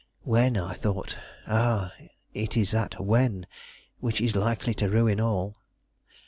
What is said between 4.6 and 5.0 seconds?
to